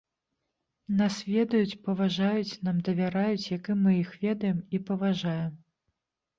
Нас 1.01 1.17
ведаюць, 1.33 1.79
паважаюць, 1.89 2.59
нам 2.69 2.81
давяраюць, 2.89 3.45
як 3.57 3.71
і 3.77 3.79
мы 3.85 3.95
іх 4.03 4.19
ведаем 4.27 4.67
і 4.77 4.85
паважаем. 4.91 5.53